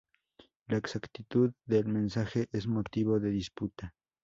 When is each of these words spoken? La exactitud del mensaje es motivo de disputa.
La 0.65 0.77
exactitud 0.77 1.51
del 1.67 1.85
mensaje 1.85 2.47
es 2.53 2.65
motivo 2.65 3.19
de 3.19 3.29
disputa. 3.29 3.93